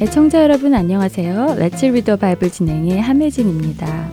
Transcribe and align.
애청자 0.00 0.44
여러분 0.44 0.74
안녕하세요. 0.74 1.56
Let's 1.58 1.86
Read 1.86 2.02
the 2.02 2.14
Bible 2.14 2.52
진행의 2.52 3.00
함혜진입니다. 3.00 4.08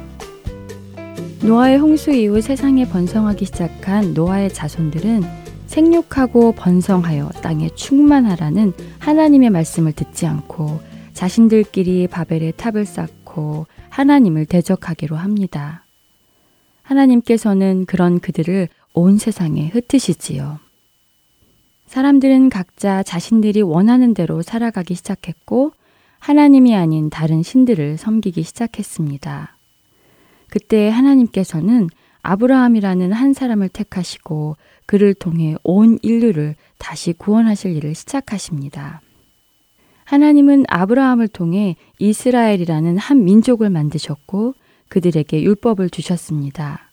노아의 1.43 1.77
홍수 1.77 2.09
이후 2.09 2.41
세상에 2.41 2.89
번성하기 2.89 3.45
시작한 3.45 4.15
노아의 4.15 4.51
자손들은 4.51 5.21
생육하고 5.67 6.53
번성하여 6.53 7.29
땅에 7.43 7.69
충만하라는 7.75 8.73
하나님의 8.97 9.51
말씀을 9.51 9.91
듣지 9.91 10.25
않고 10.25 10.79
자신들끼리 11.13 12.07
바벨의 12.07 12.53
탑을 12.57 12.85
쌓고 12.85 13.67
하나님을 13.89 14.47
대적하기로 14.47 15.15
합니다. 15.15 15.85
하나님께서는 16.81 17.85
그런 17.85 18.19
그들을 18.19 18.69
온 18.95 19.19
세상에 19.19 19.67
흩으시지요. 19.67 20.64
사람들은 21.95 22.49
각자 22.49 23.03
자신들이 23.03 23.61
원하는 23.61 24.13
대로 24.13 24.41
살아가기 24.41 24.95
시작했고 24.95 25.71
하나님이 26.19 26.75
아닌 26.75 27.09
다른 27.09 27.41
신들을 27.41 27.97
섬기기 27.97 28.43
시작했습니다. 28.43 29.55
그때 30.49 30.89
하나님께서는 30.89 31.87
아브라함이라는 32.21 33.13
한 33.13 33.31
사람을 33.31 33.69
택하시고 33.69 34.57
그를 34.85 35.13
통해 35.13 35.55
온 35.63 35.97
인류를 36.01 36.55
다시 36.79 37.13
구원하실 37.13 37.77
일을 37.77 37.95
시작하십니다. 37.95 38.99
하나님은 40.03 40.65
아브라함을 40.67 41.29
통해 41.29 41.77
이스라엘이라는 41.99 42.97
한 42.97 43.23
민족을 43.23 43.69
만드셨고 43.69 44.53
그들에게 44.89 45.41
율법을 45.41 45.89
주셨습니다. 45.91 46.89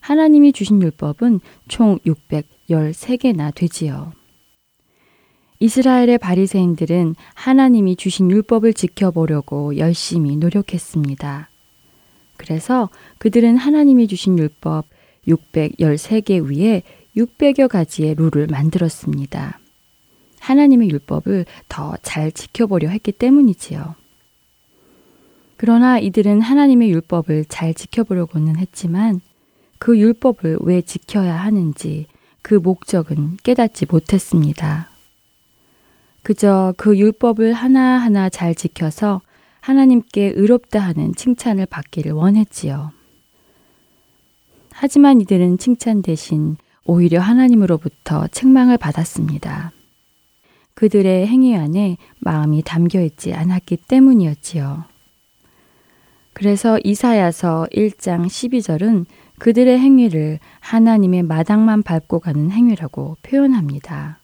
하나님이 0.00 0.52
주신 0.52 0.82
율법은 0.82 1.40
총 1.68 1.98
613개나 2.00 3.54
되지요. 3.54 4.12
이스라엘의 5.58 6.18
바리새인들은 6.18 7.14
하나님이 7.34 7.96
주신 7.96 8.30
율법을 8.30 8.74
지켜보려고 8.74 9.76
열심히 9.78 10.36
노력했습니다. 10.36 11.48
그래서 12.36 12.90
그들은 13.18 13.56
하나님이 13.56 14.08
주신 14.08 14.38
율법 14.38 14.84
613개 15.26 16.44
위에 16.48 16.82
600여 17.16 17.68
가지의 17.68 18.14
룰을 18.16 18.46
만들었습니다. 18.48 19.58
하나님의 20.40 20.90
율법을 20.90 21.46
더 21.68 21.96
잘 22.02 22.30
지켜보려 22.30 22.88
했기 22.90 23.10
때문이지요. 23.10 23.94
그러나 25.56 25.98
이들은 25.98 26.42
하나님의 26.42 26.90
율법을 26.90 27.46
잘 27.48 27.72
지켜보려고는 27.72 28.56
했지만 28.58 29.22
그 29.78 29.98
율법을 29.98 30.58
왜 30.60 30.82
지켜야 30.82 31.36
하는지 31.36 32.06
그 32.42 32.54
목적은 32.54 33.38
깨닫지 33.42 33.86
못했습니다. 33.90 34.90
그저 36.26 36.74
그 36.76 36.98
율법을 36.98 37.52
하나하나 37.52 38.28
잘 38.28 38.56
지켜서 38.56 39.20
하나님께 39.60 40.32
의롭다 40.34 40.80
하는 40.80 41.14
칭찬을 41.14 41.66
받기를 41.66 42.10
원했지요. 42.10 42.90
하지만 44.72 45.20
이들은 45.20 45.58
칭찬 45.58 46.02
대신 46.02 46.56
오히려 46.84 47.20
하나님으로부터 47.20 48.26
책망을 48.26 48.76
받았습니다. 48.76 49.70
그들의 50.74 51.28
행위 51.28 51.54
안에 51.54 51.96
마음이 52.18 52.62
담겨 52.64 53.00
있지 53.02 53.32
않았기 53.32 53.76
때문이었지요. 53.86 54.82
그래서 56.32 56.80
이사야서 56.82 57.68
1장 57.72 58.26
12절은 58.26 59.06
그들의 59.38 59.78
행위를 59.78 60.40
하나님의 60.58 61.22
마당만 61.22 61.84
밟고 61.84 62.18
가는 62.18 62.50
행위라고 62.50 63.16
표현합니다. 63.22 64.18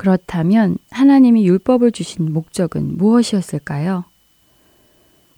그렇다면 0.00 0.78
하나님이 0.90 1.46
율법을 1.46 1.92
주신 1.92 2.32
목적은 2.32 2.96
무엇이었을까요? 2.96 4.04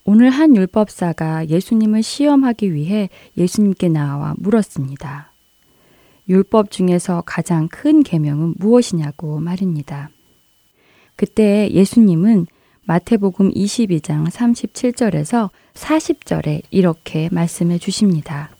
오늘 0.05 0.31
한 0.31 0.55
율법사가 0.55 1.49
예수님을 1.49 2.05
시험하기 2.05 2.73
위해 2.73 3.11
예수님께 3.37 3.89
나와 3.89 4.35
물었습니다. 4.39 5.33
율법 6.29 6.71
중에서 6.71 7.25
가장 7.27 7.67
큰 7.67 8.05
계명은 8.05 8.55
무엇이냐고 8.57 9.41
말입니다. 9.41 10.11
그때 11.17 11.69
예수님은 11.73 12.47
마태복음 12.85 13.51
22장 13.55 14.31
37절에서 14.31 15.51
40절에 15.75 16.63
이렇게 16.71 17.29
말씀해 17.33 17.79
주십니다. 17.79 18.51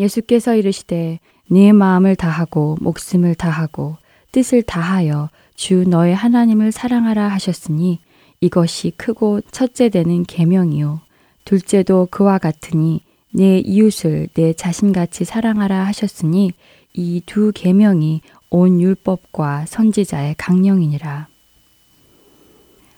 예수께서 0.00 0.56
이르시되 0.56 1.20
네 1.48 1.72
마음을 1.72 2.16
다하고 2.16 2.76
목숨을 2.80 3.36
다하고 3.36 3.96
뜻을 4.32 4.62
다하여 4.62 5.30
주 5.54 5.84
너의 5.88 6.14
하나님을 6.14 6.72
사랑하라 6.72 7.28
하셨으니 7.28 8.00
이것이 8.40 8.92
크고 8.96 9.40
첫째 9.50 9.88
되는 9.88 10.24
계명이요 10.24 11.00
둘째도 11.44 12.08
그와 12.10 12.38
같으니 12.38 13.02
내 13.32 13.58
이웃을 13.58 14.28
내 14.34 14.52
자신같이 14.52 15.24
사랑하라 15.24 15.84
하셨으니 15.86 16.52
이 16.92 17.22
두 17.26 17.52
계명이 17.54 18.20
온 18.50 18.80
율법과 18.80 19.66
선지자의 19.66 20.34
강령이니라. 20.36 21.28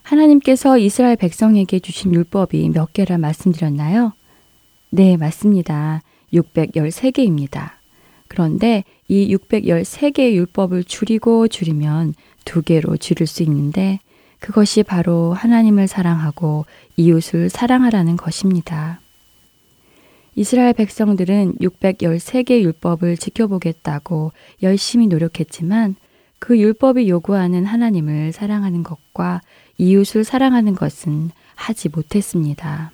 하나님께서 0.02 0.78
이스라엘 0.78 1.16
백성에게 1.16 1.78
주신 1.78 2.14
율법이 2.14 2.70
몇 2.70 2.92
개라 2.92 3.18
말씀드렸나요? 3.18 4.12
네, 4.90 5.16
맞습니다. 5.16 6.02
613개입니다. 6.32 7.72
그런데 8.28 8.84
이 9.12 9.36
613개의 9.36 10.32
율법을 10.32 10.84
줄이고 10.84 11.46
줄이면 11.46 12.14
두 12.46 12.62
개로 12.62 12.96
줄일 12.96 13.26
수 13.26 13.42
있는데 13.42 14.00
그것이 14.40 14.82
바로 14.82 15.34
하나님을 15.34 15.86
사랑하고 15.86 16.64
이웃을 16.96 17.50
사랑하라는 17.50 18.16
것입니다. 18.16 19.02
이스라엘 20.34 20.72
백성들은 20.72 21.56
613개 21.60 22.62
율법을 22.62 23.18
지켜보겠다고 23.18 24.32
열심히 24.62 25.08
노력했지만 25.08 25.94
그 26.38 26.58
율법이 26.58 27.06
요구하는 27.10 27.66
하나님을 27.66 28.32
사랑하는 28.32 28.82
것과 28.82 29.42
이웃을 29.76 30.24
사랑하는 30.24 30.74
것은 30.74 31.32
하지 31.54 31.90
못했습니다. 31.90 32.92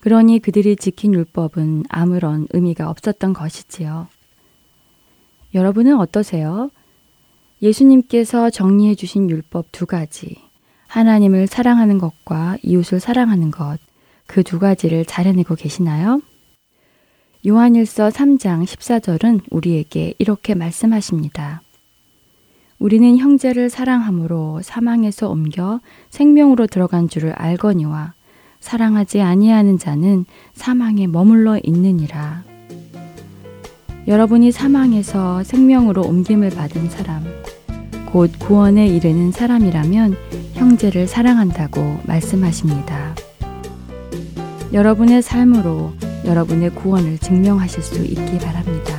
그러니 0.00 0.38
그들이 0.40 0.76
지킨 0.76 1.14
율법은 1.14 1.84
아무런 1.88 2.46
의미가 2.50 2.90
없었던 2.90 3.32
것이지요. 3.32 4.08
여러분은 5.54 5.98
어떠세요? 5.98 6.70
예수님께서 7.62 8.50
정리해 8.50 8.94
주신 8.94 9.30
율법 9.30 9.72
두 9.72 9.86
가지, 9.86 10.36
하나님을 10.88 11.46
사랑하는 11.46 11.98
것과 11.98 12.58
이웃을 12.62 13.00
사랑하는 13.00 13.50
것, 13.50 13.78
그 14.26 14.42
두 14.42 14.58
가지를 14.58 15.04
잘 15.04 15.26
해내고 15.26 15.54
계시나요? 15.54 16.20
요한일서 17.46 18.08
3장 18.08 18.64
14절은 18.64 19.40
우리에게 19.50 20.14
이렇게 20.18 20.54
말씀하십니다. 20.54 21.62
우리는 22.78 23.16
형제를 23.16 23.70
사랑함으로 23.70 24.60
사망에서 24.62 25.30
옮겨 25.30 25.80
생명으로 26.10 26.66
들어간 26.66 27.08
줄을 27.08 27.32
알거니와 27.32 28.12
사랑하지 28.60 29.20
아니하는 29.22 29.78
자는 29.78 30.26
사망에 30.54 31.06
머물러 31.06 31.58
있느니라. 31.62 32.55
여러분이 34.06 34.52
사망에서 34.52 35.42
생명으로 35.42 36.02
옮김을 36.02 36.50
받은 36.50 36.90
사람, 36.90 37.24
곧 38.06 38.30
구원에 38.38 38.86
이르는 38.86 39.32
사람이라면 39.32 40.16
형제를 40.54 41.08
사랑한다고 41.08 42.00
말씀하십니다. 42.04 43.16
여러분의 44.72 45.22
삶으로 45.22 45.92
여러분의 46.24 46.70
구원을 46.70 47.18
증명하실 47.18 47.82
수 47.82 48.04
있기 48.04 48.38
바랍니다. 48.38 48.95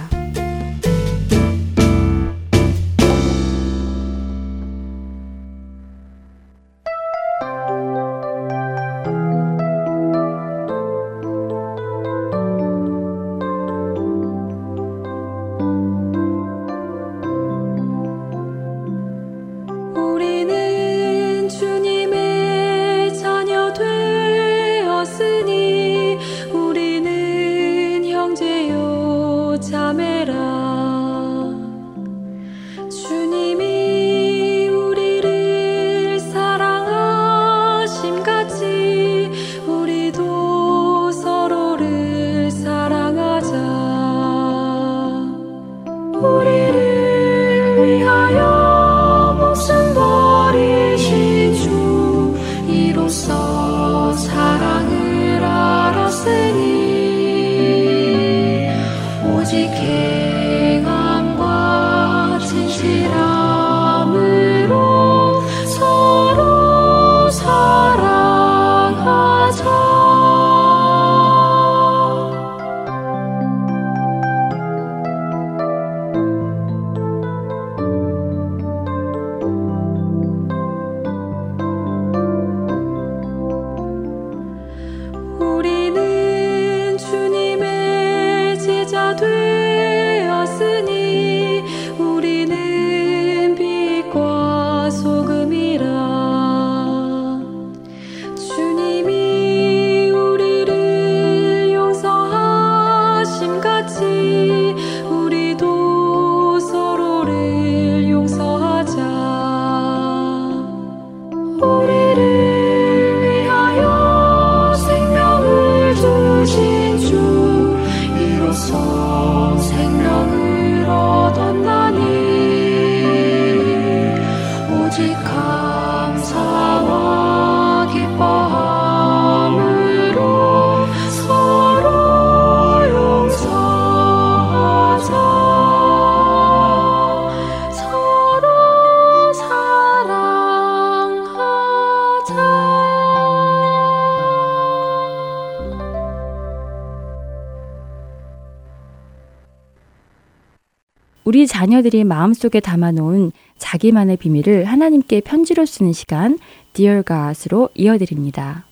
자녀들이 151.48 152.04
마음속에 152.04 152.60
담아놓은 152.60 153.32
자기만의 153.58 154.18
비밀을 154.18 154.66
하나님께 154.66 155.22
편지로 155.22 155.66
쓰는 155.66 155.94
시간 155.94 156.38
Dear 156.74 157.04
God으로 157.04 157.70
이어드립니다. 157.74 158.66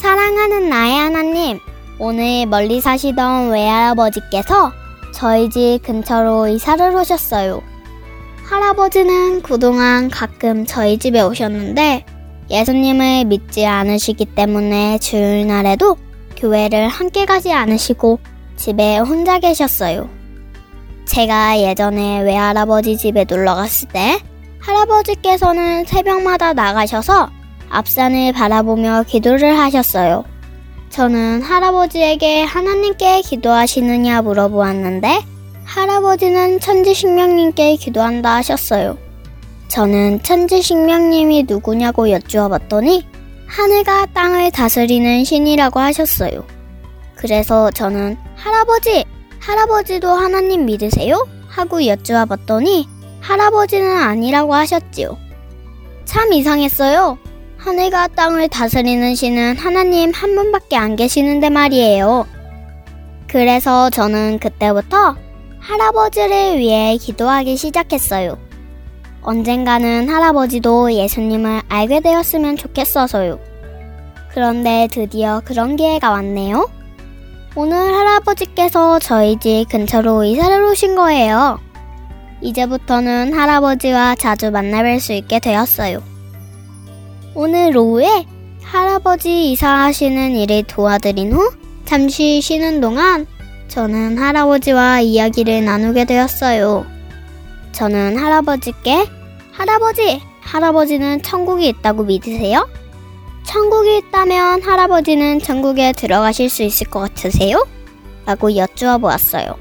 사랑하는 0.00 0.68
나의 0.68 0.98
하나님, 0.98 1.58
오늘 1.98 2.46
멀리 2.46 2.80
사시던 2.80 3.50
외할아버지께서 3.50 4.72
저희 5.12 5.50
집 5.50 5.80
근처로 5.82 6.48
이사를 6.48 6.94
오셨어요. 6.94 7.69
할아버지는 8.50 9.42
그동안 9.42 10.10
가끔 10.10 10.66
저희 10.66 10.98
집에 10.98 11.20
오셨는데 11.20 12.04
예수님을 12.50 13.26
믿지 13.26 13.64
않으시기 13.64 14.24
때문에 14.24 14.98
주일날에도 14.98 15.96
교회를 16.36 16.88
함께 16.88 17.26
가지 17.26 17.52
않으시고 17.52 18.18
집에 18.56 18.98
혼자 18.98 19.38
계셨어요. 19.38 20.10
제가 21.04 21.60
예전에 21.60 22.22
외할아버지 22.22 22.96
집에 22.96 23.24
놀러 23.24 23.54
갔을 23.54 23.88
때 23.88 24.18
할아버지께서는 24.58 25.84
새벽마다 25.84 26.52
나가셔서 26.52 27.30
앞산을 27.68 28.32
바라보며 28.32 29.04
기도를 29.06 29.56
하셨어요. 29.56 30.24
저는 30.88 31.42
할아버지에게 31.42 32.42
하나님께 32.42 33.20
기도하시느냐 33.20 34.22
물어보았는데 34.22 35.20
할아버지는 35.70 36.58
천지식명님께 36.58 37.76
기도한다 37.76 38.34
하셨어요. 38.36 38.98
저는 39.68 40.20
천지식명님이 40.24 41.44
누구냐고 41.48 42.10
여쭈어 42.10 42.48
봤더니 42.48 43.06
하늘과 43.46 44.06
땅을 44.06 44.50
다스리는 44.50 45.22
신이라고 45.22 45.78
하셨어요. 45.78 46.44
그래서 47.14 47.70
저는 47.70 48.16
할아버지, 48.34 49.04
할아버지도 49.38 50.08
하나님 50.08 50.66
믿으세요? 50.66 51.24
하고 51.46 51.86
여쭈어 51.86 52.26
봤더니 52.26 52.88
할아버지는 53.20 53.96
아니라고 53.96 54.52
하셨지요. 54.56 55.16
참 56.04 56.32
이상했어요. 56.32 57.16
하늘과 57.58 58.08
땅을 58.08 58.48
다스리는 58.48 59.14
신은 59.14 59.56
하나님 59.56 60.10
한 60.10 60.34
분밖에 60.34 60.76
안 60.76 60.96
계시는데 60.96 61.48
말이에요. 61.48 62.26
그래서 63.28 63.88
저는 63.90 64.40
그때부터 64.40 65.29
할아버지를 65.60 66.58
위해 66.58 66.96
기도하기 66.96 67.56
시작했어요. 67.56 68.38
언젠가는 69.22 70.08
할아버지도 70.08 70.92
예수님을 70.94 71.62
알게 71.68 72.00
되었으면 72.00 72.56
좋겠어서요. 72.56 73.38
그런데 74.32 74.88
드디어 74.90 75.42
그런 75.44 75.76
기회가 75.76 76.10
왔네요. 76.10 76.68
오늘 77.54 77.76
할아버지께서 77.76 78.98
저희 79.00 79.38
집 79.38 79.66
근처로 79.68 80.24
이사를 80.24 80.64
오신 80.64 80.94
거예요. 80.94 81.58
이제부터는 82.40 83.34
할아버지와 83.34 84.14
자주 84.14 84.46
만나뵐 84.46 85.00
수 85.00 85.12
있게 85.12 85.40
되었어요. 85.40 86.02
오늘 87.34 87.76
오후에 87.76 88.24
할아버지 88.62 89.50
이사하시는 89.52 90.36
일을 90.36 90.62
도와드린 90.62 91.32
후 91.32 91.52
잠시 91.84 92.40
쉬는 92.40 92.80
동안 92.80 93.26
저는 93.70 94.18
할아버지와 94.18 95.00
이야기를 95.00 95.64
나누게 95.64 96.04
되었어요. 96.04 96.84
저는 97.70 98.18
할아버지께 98.18 99.06
할아버지, 99.52 100.20
할아버지는 100.40 101.22
천국이 101.22 101.68
있다고 101.68 102.02
믿으세요? 102.02 102.68
천국이 103.46 103.98
있다면 103.98 104.62
할아버지는 104.62 105.38
천국에 105.38 105.92
들어가실 105.92 106.50
수 106.50 106.64
있을 106.64 106.88
것 106.88 106.98
같으세요? 106.98 107.64
라고 108.26 108.56
여쭈어 108.56 108.98
보았어요. 108.98 109.54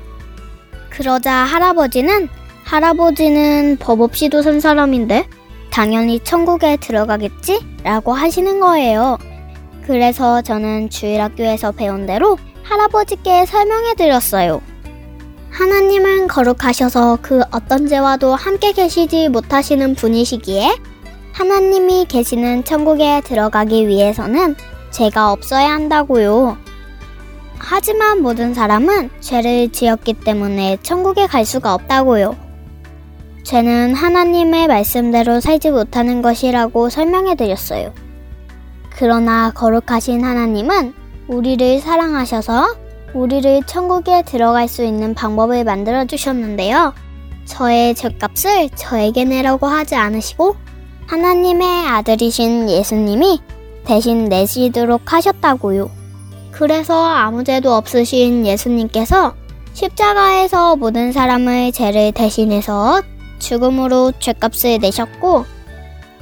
그러자 0.89 1.31
할아버지는 1.31 2.29
할아버지는 2.63 3.77
법 3.79 4.01
없이도 4.01 4.41
산 4.41 4.59
사람인데 4.59 5.27
당연히 5.69 6.19
천국에 6.19 6.77
들어가겠지? 6.77 7.63
라고 7.83 8.13
하시는 8.13 8.59
거예요. 8.59 9.19
그래서 9.85 10.41
저는 10.41 10.89
주일학교에서 10.89 11.73
배운 11.73 12.07
대로 12.07 12.39
할아버지께 12.69 13.47
설명해 13.47 13.95
드렸어요. 13.95 14.61
하나님은 15.49 16.27
거룩하셔서 16.27 17.17
그 17.19 17.41
어떤 17.49 17.88
죄와도 17.88 18.35
함께 18.35 18.73
계시지 18.73 19.29
못하시는 19.29 19.95
분이시기에 19.95 20.77
하나님이 21.33 22.05
계시는 22.05 22.63
천국에 22.65 23.21
들어가기 23.21 23.88
위해서는 23.88 24.55
죄가 24.91 25.31
없어야 25.31 25.71
한다고요. 25.71 26.57
하지만 27.57 28.21
모든 28.21 28.53
사람은 28.53 29.09
죄를 29.19 29.71
지었기 29.71 30.13
때문에 30.13 30.77
천국에 30.83 31.25
갈 31.25 31.45
수가 31.45 31.73
없다고요. 31.73 32.38
죄는 33.43 33.95
하나님의 33.95 34.67
말씀대로 34.67 35.39
살지 35.39 35.71
못하는 35.71 36.21
것이라고 36.21 36.89
설명해 36.89 37.33
드렸어요. 37.35 37.93
그러나 38.91 39.51
거룩하신 39.55 40.23
하나님은 40.23 40.93
우리를 41.29 41.79
사랑하셔서 41.79 42.75
우리를 43.13 43.62
천국에 43.67 44.24
들어갈 44.24 44.67
수 44.67 44.83
있는 44.83 45.13
방법을 45.13 45.63
만들어 45.63 46.05
주셨는데요. 46.05 46.93
저의 47.45 47.93
죄값을 47.93 48.69
저에게 48.75 49.25
내라고 49.25 49.67
하지 49.67 49.95
않으시고 49.95 50.55
하나님의 51.05 51.88
아들이신 51.88 52.69
예수님이 52.69 53.41
대신 53.86 54.25
내시도록 54.25 55.13
하셨다고요. 55.13 55.89
그래서 56.51 57.05
아무 57.05 57.43
죄도 57.43 57.74
없으신 57.75 58.45
예수님께서 58.45 59.36
십자가에서 59.74 60.75
모든 60.75 61.12
사람의 61.12 61.71
죄를 61.71 62.12
대신해서 62.12 63.01
죽음으로 63.38 64.13
죄값을 64.19 64.79
내셨고 64.79 65.45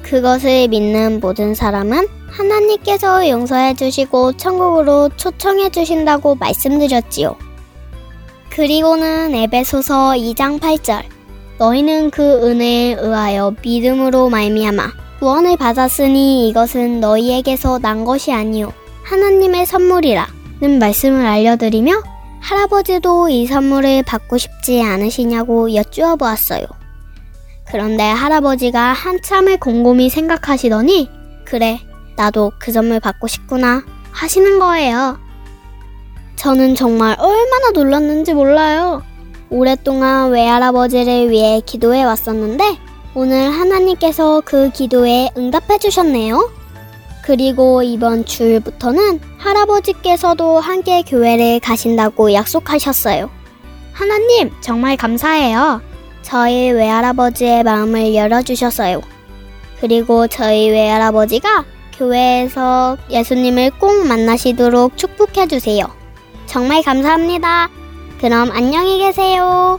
그것을 0.02 0.68
믿는 0.68 1.20
모든 1.20 1.54
사람은 1.54 2.17
하나님께서 2.30 3.28
용서해 3.28 3.74
주시고 3.74 4.34
천국으로 4.36 5.10
초청해 5.16 5.70
주신다고 5.70 6.34
말씀드렸지요. 6.36 7.36
그리고는 8.50 9.34
에베소서 9.34 10.14
2장 10.16 10.58
8절 10.60 11.04
너희는 11.58 12.10
그 12.10 12.22
은혜에 12.22 12.94
의하여 12.94 13.54
믿음으로 13.62 14.28
말미암아 14.30 14.92
구원을 15.18 15.56
받았으니 15.56 16.48
이것은 16.48 17.00
너희에게서 17.00 17.78
난 17.78 18.04
것이 18.04 18.32
아니요 18.32 18.72
하나님의 19.04 19.66
선물이라는 19.66 20.78
말씀을 20.78 21.26
알려드리며 21.26 22.02
할아버지도 22.40 23.28
이 23.28 23.46
선물을 23.46 24.04
받고 24.04 24.38
싶지 24.38 24.82
않으시냐고 24.82 25.74
여쭈어 25.74 26.16
보았어요. 26.16 26.64
그런데 27.64 28.04
할아버지가 28.04 28.92
한참을 28.92 29.58
곰곰이 29.58 30.08
생각하시더니 30.08 31.10
그래 31.44 31.80
나도 32.18 32.50
그 32.58 32.72
선물 32.72 32.98
받고 32.98 33.28
싶구나 33.28 33.84
하시는 34.10 34.58
거예요. 34.58 35.18
저는 36.34 36.74
정말 36.74 37.16
얼마나 37.18 37.70
놀랐는지 37.72 38.34
몰라요. 38.34 39.02
오랫동안 39.50 40.30
외할아버지를 40.30 41.30
위해 41.30 41.62
기도해 41.64 42.02
왔었는데 42.02 42.76
오늘 43.14 43.50
하나님께서 43.50 44.42
그 44.44 44.70
기도에 44.70 45.30
응답해 45.36 45.78
주셨네요. 45.78 46.50
그리고 47.22 47.82
이번 47.82 48.24
주일부터는 48.24 49.20
할아버지께서도 49.38 50.58
함께 50.58 51.02
교회를 51.02 51.60
가신다고 51.60 52.32
약속하셨어요. 52.32 53.30
하나님, 53.92 54.50
정말 54.60 54.96
감사해요. 54.96 55.82
저희 56.22 56.70
외할아버지의 56.70 57.62
마음을 57.62 58.14
열어주셨어요. 58.14 59.02
그리고 59.80 60.26
저희 60.26 60.68
외할아버지가 60.70 61.77
교회에서 61.98 62.96
예수님을 63.10 63.72
꼭 63.78 64.06
만나시도록 64.06 64.96
축복해 64.96 65.48
주세요. 65.48 65.86
정말 66.46 66.82
감사합니다. 66.82 67.68
그럼 68.20 68.50
안녕히 68.52 68.98
계세요. 68.98 69.78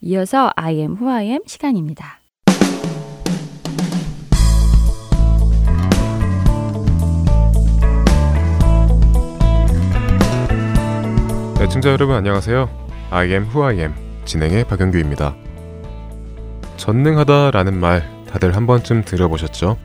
이어서 0.00 0.50
I 0.56 0.76
am 0.76 0.92
who 0.92 1.10
I 1.10 1.26
am 1.26 1.40
시간입니다. 1.46 2.23
애청자 11.84 11.92
여러분 11.92 12.16
안녕하세요. 12.16 12.88
I 13.10 13.28
am 13.28 13.42
who 13.42 13.62
I 13.62 13.76
am 13.80 13.92
진행의 14.24 14.64
박영규입니다. 14.64 15.36
전능하다라는 16.78 17.78
말 17.78 18.08
다들 18.26 18.56
한 18.56 18.66
번쯤 18.66 19.04
들어보셨죠? 19.04 19.76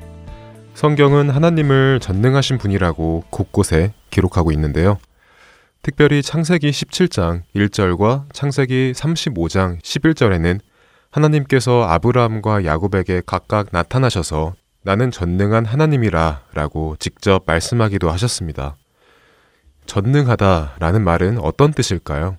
성경은 0.75 1.29
하나님을 1.29 1.99
전능하신 1.99 2.57
분이라고 2.57 3.25
곳곳에 3.29 3.91
기록하고 4.11 4.53
있는데요. 4.53 4.97
특별히 5.81 6.21
창세기 6.21 6.69
17장 6.69 7.41
1절과 7.53 8.31
창세기 8.31 8.93
35장 8.95 9.81
11절에는 9.81 10.61
하나님께서 11.11 11.83
아브라함과 11.83 12.63
야곱에게 12.63 13.23
각각 13.25 13.67
나타나셔서 13.73 14.53
나는 14.83 15.11
전능한 15.11 15.65
하나님이라 15.65 16.43
라고 16.53 16.95
직접 16.97 17.43
말씀하기도 17.45 18.09
하셨습니다. 18.09 18.77
전능하다 19.89 20.75
라는 20.77 21.03
말은 21.03 21.39
어떤 21.39 21.73
뜻일까요? 21.73 22.37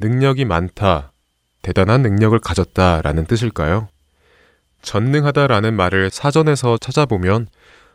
능력이 0.00 0.44
많다, 0.44 1.12
대단한 1.62 2.02
능력을 2.02 2.38
가졌다 2.38 3.00
라는 3.00 3.24
뜻일까요? 3.24 3.88
전능하다 4.82 5.46
라는 5.46 5.72
말을 5.72 6.10
사전에서 6.10 6.76
찾아보면 6.76 7.48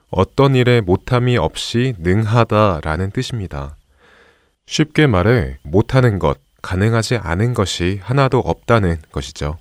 어떤 0.10 0.56
일에 0.56 0.82
못함이 0.82 1.38
없이 1.38 1.94
능하다 2.00 2.82
라는 2.84 3.12
뜻입니다. 3.12 3.78
쉽게 4.66 5.06
말해 5.06 5.60
못하는 5.62 6.18
것, 6.18 6.40
가능하지 6.64 7.18
않은 7.18 7.54
것이 7.54 8.00
하나도 8.02 8.40
없다는 8.40 8.98
것이죠. 9.12 9.60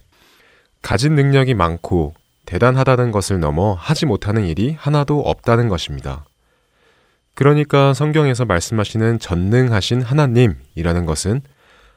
가진 0.80 1.16
능력이 1.16 1.52
많고 1.52 2.14
대단하다는 2.46 3.12
것을 3.12 3.40
넘어 3.40 3.74
하지 3.74 4.06
못하는 4.06 4.46
일이 4.46 4.74
하나도 4.78 5.20
없다는 5.20 5.68
것입니다. 5.68 6.24
그러니까 7.34 7.94
성경에서 7.94 8.44
말씀하시는 8.44 9.18
전능하신 9.18 10.02
하나님이라는 10.02 11.06
것은 11.06 11.40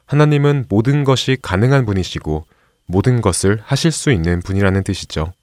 하나님은 0.06 0.66
모든 0.70 1.04
것이 1.04 1.38
가능한 1.42 1.86
분이시고 1.86 2.46
모든 2.88 3.22
것을 3.22 3.60
하실 3.64 3.92
수 3.92 4.12
있는 4.12 4.42
분이라는 4.42 4.84
뜻이죠. 4.84 5.34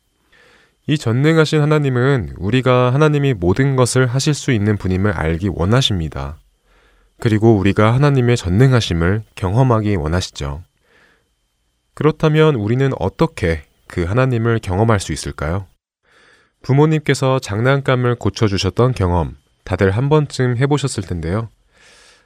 이 0.86 0.98
전능하신 0.98 1.60
하나님은 1.60 2.34
우리가 2.38 2.92
하나님이 2.92 3.34
모든 3.34 3.76
것을 3.76 4.06
하실 4.06 4.34
수 4.34 4.50
있는 4.50 4.76
분임을 4.76 5.12
알기 5.12 5.48
원하십니다. 5.52 6.38
그리고 7.20 7.56
우리가 7.56 7.94
하나님의 7.94 8.36
전능하심을 8.36 9.22
경험하기 9.36 9.94
원하시죠. 9.94 10.62
그렇다면 11.94 12.56
우리는 12.56 12.90
어떻게 12.98 13.62
그 13.86 14.04
하나님을 14.04 14.58
경험할 14.60 14.98
수 14.98 15.12
있을까요? 15.12 15.66
부모님께서 16.62 17.38
장난감을 17.38 18.16
고쳐주셨던 18.16 18.94
경험, 18.94 19.36
다들 19.64 19.90
한 19.90 20.08
번쯤 20.08 20.56
해보셨을 20.56 21.02
텐데요. 21.04 21.48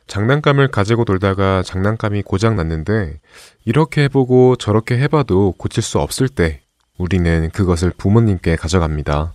장난감을 0.07 0.69
가지고 0.69 1.05
놀다가 1.07 1.63
장난감이 1.63 2.23
고장 2.23 2.57
났는데 2.57 3.19
이렇게 3.65 4.05
해보고 4.05 4.57
저렇게 4.57 4.99
해봐도 4.99 5.53
고칠 5.59 5.83
수 5.83 5.99
없을 5.99 6.29
때 6.29 6.63
우리는 6.97 7.51
그것을 7.51 7.91
부모님께 7.91 8.57
가져갑니다. 8.57 9.35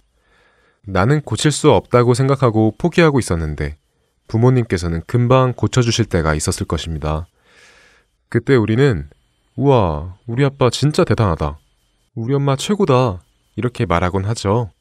나는 0.85 1.21
고칠 1.21 1.51
수 1.51 1.71
없다고 1.71 2.13
생각하고 2.13 2.75
포기하고 2.77 3.19
있었는데 3.19 3.77
부모님께서는 4.27 5.01
금방 5.05 5.53
고쳐주실 5.53 6.05
때가 6.05 6.33
있었을 6.33 6.65
것입니다. 6.65 7.27
그때 8.29 8.55
우리는 8.55 9.09
우와, 9.57 10.15
우리 10.25 10.45
아빠 10.45 10.69
진짜 10.69 11.03
대단하다. 11.03 11.59
우리 12.15 12.33
엄마 12.33 12.55
최고다. 12.55 13.21
이렇게 13.57 13.85
말하곤 13.85 14.23
하죠. 14.25 14.71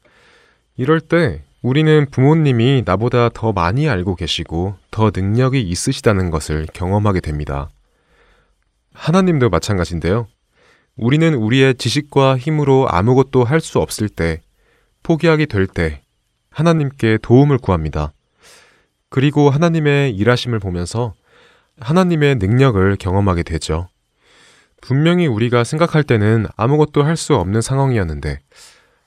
이럴 0.76 1.00
때 1.00 1.42
우리는 1.62 2.06
부모님이 2.10 2.84
나보다 2.86 3.28
더 3.28 3.52
많이 3.52 3.88
알고 3.88 4.16
계시고 4.16 4.76
더 4.90 5.10
능력이 5.14 5.60
있으시다는 5.60 6.30
것을 6.30 6.66
경험하게 6.72 7.20
됩니다. 7.20 7.68
하나님도 8.94 9.50
마찬가지인데요. 9.50 10.26
우리는 10.96 11.34
우리의 11.34 11.74
지식과 11.74 12.38
힘으로 12.38 12.86
아무것도 12.88 13.44
할 13.44 13.60
수 13.60 13.78
없을 13.78 14.08
때, 14.08 14.40
포기하게 15.02 15.46
될 15.46 15.66
때, 15.66 16.02
하나님께 16.50 17.18
도움을 17.22 17.58
구합니다. 17.58 18.12
그리고 19.10 19.50
하나님의 19.50 20.14
일하심을 20.16 20.58
보면서 20.60 21.14
하나님의 21.78 22.36
능력을 22.36 22.96
경험하게 22.96 23.42
되죠. 23.42 23.88
분명히 24.80 25.26
우리가 25.26 25.64
생각할 25.64 26.04
때는 26.04 26.46
아무것도 26.56 27.02
할 27.02 27.16
수 27.16 27.34
없는 27.36 27.60
상황이었는데, 27.60 28.40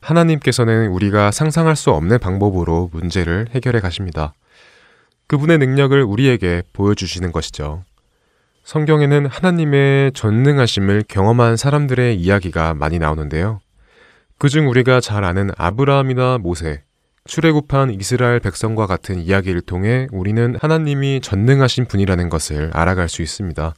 하나님께서는 0.03 0.89
우리가 0.89 1.31
상상할 1.31 1.75
수 1.75 1.91
없는 1.91 2.19
방법으로 2.19 2.89
문제를 2.91 3.47
해결해 3.51 3.79
가십니다. 3.79 4.33
그분의 5.27 5.57
능력을 5.57 5.99
우리에게 6.03 6.63
보여주시는 6.73 7.31
것이죠. 7.31 7.83
성경에는 8.63 9.25
하나님의 9.25 10.11
전능하심을 10.13 11.05
경험한 11.07 11.57
사람들의 11.57 12.15
이야기가 12.15 12.73
많이 12.73 12.99
나오는데요. 12.99 13.59
그중 14.37 14.69
우리가 14.69 14.99
잘 14.99 15.23
아는 15.23 15.51
아브라함이나 15.57 16.37
모세, 16.37 16.83
출애굽한 17.25 17.91
이스라엘 17.91 18.39
백성과 18.39 18.87
같은 18.87 19.19
이야기를 19.19 19.61
통해 19.61 20.07
우리는 20.11 20.57
하나님이 20.59 21.21
전능하신 21.21 21.85
분이라는 21.85 22.29
것을 22.29 22.71
알아갈 22.73 23.07
수 23.07 23.21
있습니다. 23.21 23.73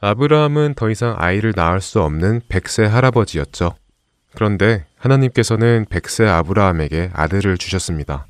아브라함은 0.00 0.74
더 0.74 0.90
이상 0.90 1.16
아이를 1.18 1.52
낳을 1.56 1.80
수 1.80 2.00
없는 2.02 2.42
백세 2.48 2.84
할아버지였죠. 2.84 3.74
그런데 4.34 4.84
하나님께서는 5.06 5.86
백세 5.88 6.26
아브라함에게 6.26 7.10
아들을 7.12 7.58
주셨습니다. 7.58 8.26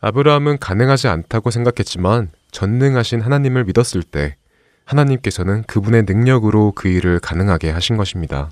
아브라함은 0.00 0.58
가능하지 0.58 1.08
않다고 1.08 1.50
생각했지만 1.50 2.30
전능하신 2.50 3.20
하나님을 3.20 3.64
믿었을 3.64 4.02
때 4.02 4.36
하나님께서는 4.84 5.64
그분의 5.64 6.04
능력으로 6.04 6.72
그 6.74 6.88
일을 6.88 7.18
가능하게 7.18 7.70
하신 7.70 7.96
것입니다. 7.96 8.50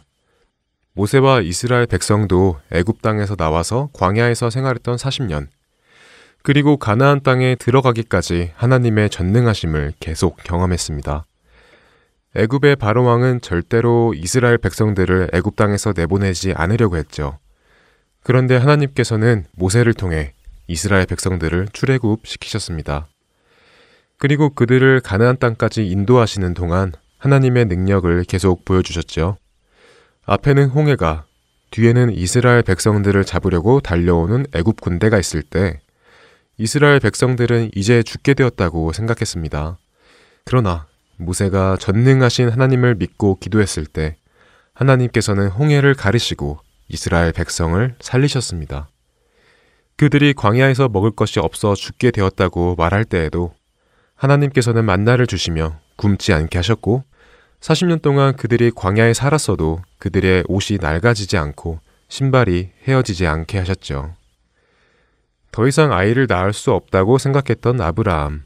모세와 0.94 1.42
이스라엘 1.42 1.86
백성도 1.86 2.58
애굽 2.72 3.02
땅에서 3.02 3.36
나와서 3.36 3.90
광야에서 3.92 4.50
생활했던 4.50 4.96
40년, 4.96 5.46
그리고 6.42 6.76
가나안 6.76 7.22
땅에 7.22 7.54
들어가기까지 7.54 8.52
하나님의 8.54 9.10
전능하심을 9.10 9.94
계속 10.00 10.36
경험했습니다. 10.42 11.24
애굽의 12.36 12.76
바로 12.76 13.02
왕은 13.02 13.40
절대로 13.40 14.12
이스라엘 14.14 14.58
백성들을 14.58 15.30
애굽 15.32 15.56
땅에서 15.56 15.94
내보내지 15.96 16.52
않으려고 16.54 16.98
했죠. 16.98 17.38
그런데 18.22 18.56
하나님께서는 18.56 19.46
모세를 19.52 19.94
통해 19.94 20.34
이스라엘 20.66 21.06
백성들을 21.06 21.68
출애굽 21.72 22.26
시키셨습니다. 22.26 23.06
그리고 24.18 24.50
그들을 24.50 25.00
가나안 25.00 25.38
땅까지 25.38 25.86
인도하시는 25.86 26.52
동안 26.52 26.92
하나님의 27.18 27.66
능력을 27.66 28.24
계속 28.24 28.66
보여주셨죠. 28.66 29.38
앞에는 30.26 30.68
홍해가, 30.68 31.24
뒤에는 31.70 32.12
이스라엘 32.12 32.62
백성들을 32.62 33.24
잡으려고 33.24 33.80
달려오는 33.80 34.44
애굽 34.52 34.82
군대가 34.82 35.18
있을 35.18 35.42
때 35.42 35.80
이스라엘 36.58 37.00
백성들은 37.00 37.70
이제 37.74 38.02
죽게 38.02 38.34
되었다고 38.34 38.92
생각했습니다. 38.92 39.78
그러나 40.44 40.86
모세가 41.16 41.76
전능하신 41.78 42.50
하나님을 42.50 42.94
믿고 42.96 43.38
기도했을 43.38 43.86
때 43.86 44.16
하나님께서는 44.74 45.48
홍해를 45.48 45.94
가르시고 45.94 46.58
이스라엘 46.88 47.32
백성을 47.32 47.94
살리셨습니다. 48.00 48.88
그들이 49.96 50.34
광야에서 50.34 50.88
먹을 50.88 51.10
것이 51.10 51.40
없어 51.40 51.74
죽게 51.74 52.10
되었다고 52.10 52.74
말할 52.76 53.04
때에도 53.04 53.54
하나님께서는 54.14 54.84
만나를 54.84 55.26
주시며 55.26 55.78
굶지 55.96 56.32
않게 56.32 56.58
하셨고 56.58 57.04
40년 57.60 58.02
동안 58.02 58.36
그들이 58.36 58.70
광야에 58.70 59.14
살았어도 59.14 59.80
그들의 59.98 60.44
옷이 60.48 60.78
낡아지지 60.80 61.36
않고 61.36 61.80
신발이 62.08 62.70
헤어지지 62.86 63.26
않게 63.26 63.58
하셨죠. 63.58 64.14
더 65.50 65.66
이상 65.66 65.92
아이를 65.92 66.26
낳을 66.28 66.52
수 66.52 66.72
없다고 66.72 67.18
생각했던 67.18 67.80
아브라함. 67.80 68.44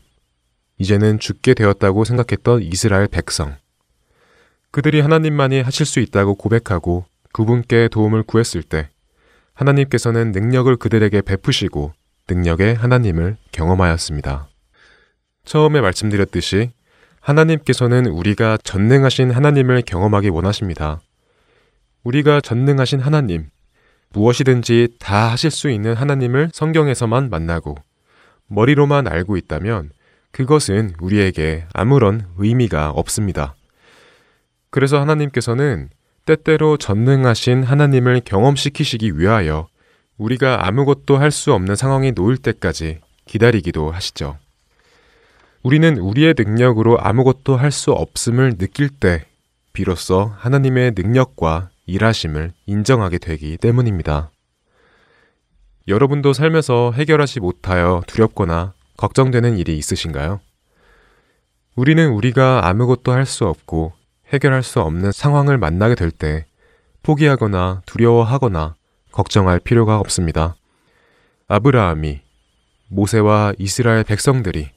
이제는 0.81 1.19
죽게 1.19 1.53
되었다고 1.53 2.05
생각했던 2.05 2.63
이스라엘 2.63 3.07
백성. 3.07 3.55
그들이 4.71 5.01
하나님만이 5.01 5.61
하실 5.61 5.85
수 5.85 6.01
있다고 6.01 6.37
고백하고 6.37 7.05
그분께 7.33 7.89
도움을 7.89 8.23
구했을 8.23 8.63
때 8.63 8.89
하나님께서는 9.53 10.33
능력을 10.33 10.75
그들에게 10.77 11.21
베푸시고 11.21 11.93
능력의 12.31 12.77
하나님을 12.77 13.37
경험하였습니다. 13.53 14.49
처음에 15.45 15.83
말씀드렸듯이 15.83 16.71
하나님께서는 17.21 18.07
우리가 18.07 18.57
전능하신 18.65 19.33
하나님을 19.33 19.83
경험하기 19.83 20.31
원하십니다. 20.31 21.03
우리가 22.05 22.41
전능하신 22.41 23.01
하나님, 23.01 23.51
무엇이든지 24.15 24.97
다 24.99 25.31
하실 25.31 25.51
수 25.51 25.69
있는 25.69 25.93
하나님을 25.93 26.49
성경에서만 26.55 27.29
만나고 27.29 27.77
머리로만 28.47 29.09
알고 29.09 29.37
있다면 29.37 29.91
그것은 30.33 30.95
우리에게 31.01 31.67
아무런 31.73 32.27
의미가 32.39 32.91
없습니다. 32.91 33.55
그래서 34.71 35.01
하나님께서는 35.01 35.91
때때로 36.25 36.77
전능하신 36.77 37.65
하나님을 37.65 38.23
경험시키시기 38.25 39.19
위하여 39.19 39.69
우리가 40.19 40.67
아무것도 40.69 41.17
할 41.17 41.31
수 41.31 41.53
없는 41.53 41.75
상황에 41.75 42.13
놓일 42.13 42.37
때까지 42.37 43.01
기다리기도 43.27 43.91
하시죠. 43.91 44.37
우리는 45.63 45.99
우리의 45.99 46.35
능력으로 46.39 46.99
아무것도 47.01 47.57
할 47.57 47.71
수 47.73 47.93
없음을 47.93 48.59
느낄 48.59 48.89
때 48.89 49.25
비로소 49.73 50.33
하나님의 50.39 50.93
능력과 50.97 51.71
일하심을 51.87 52.53
인정하게 52.67 53.19
되기 53.19 53.57
때문입니다. 53.57 54.31
여러분도 55.89 56.33
살면서 56.33 56.93
해결하지 56.95 57.41
못하여 57.41 58.03
두렵거나 58.07 58.75
걱정되는 59.01 59.57
일이 59.57 59.79
있으신가요? 59.79 60.41
우리는 61.75 62.11
우리가 62.11 62.69
아무것도 62.69 63.13
할 63.13 63.25
수 63.25 63.47
없고 63.47 63.95
해결할 64.29 64.63
수 64.63 64.81
없는 64.81 65.11
상황을 65.11 65.57
만나게 65.57 65.95
될 65.95 66.11
때 66.11 66.45
포기하거나 67.03 67.81
두려워하거나 67.87 68.75
걱정할 69.11 69.59
필요가 69.59 69.99
없습니다. 70.01 70.55
아브라함이 71.49 72.21
모세와 72.89 73.55
이스라엘 73.59 74.05
백성들이 74.05 74.69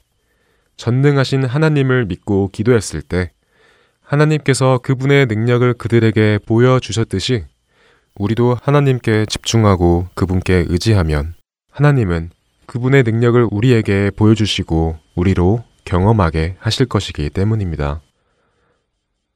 전능하신 0.78 1.44
하나님을 1.44 2.06
믿고 2.06 2.48
기도했을 2.48 3.02
때 3.02 3.30
하나님께서 4.00 4.78
그분의 4.78 5.26
능력을 5.26 5.74
그들에게 5.74 6.38
보여주셨듯이 6.46 7.44
우리도 8.16 8.56
하나님께 8.62 9.26
집중하고 9.26 10.08
그분께 10.14 10.64
의지하면 10.68 11.34
하나님은 11.72 12.30
그분의 12.66 13.02
능력을 13.02 13.48
우리에게 13.50 14.10
보여주시고 14.16 14.96
우리로 15.14 15.64
경험하게 15.84 16.56
하실 16.58 16.86
것이기 16.86 17.30
때문입니다. 17.30 18.00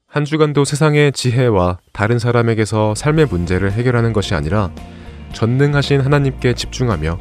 한 0.06 0.24
주간도 0.24 0.64
세상의 0.64 1.12
지혜와 1.12 1.78
다른 1.92 2.18
사람에게서 2.18 2.94
삶의 2.94 3.26
문제를 3.26 3.72
해결하는 3.72 4.12
것이 4.12 4.34
아니라 4.34 4.70
전능하신 5.34 6.00
하나님께 6.00 6.54
집중하며 6.54 7.18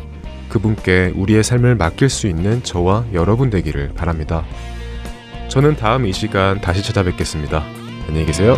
그분께 0.50 1.12
우리의 1.16 1.44
삶을 1.44 1.76
맡길 1.76 2.10
수 2.10 2.28
있는 2.28 2.64
저와 2.64 3.06
여러분 3.14 3.50
되기를 3.50 3.94
바랍니다. 3.94 4.46
저는 5.50 5.76
다음 5.76 6.06
이 6.06 6.14
시간 6.14 6.62
다시 6.62 6.82
찾아뵙겠습니다. 6.82 7.64
안녕히 8.08 8.26
계세요. 8.26 8.56